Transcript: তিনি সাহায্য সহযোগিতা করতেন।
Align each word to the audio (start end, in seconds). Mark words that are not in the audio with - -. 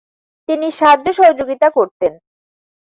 তিনি 0.49 0.67
সাহায্য 0.71 1.07
সহযোগিতা 1.13 1.67
করতেন। 1.69 2.13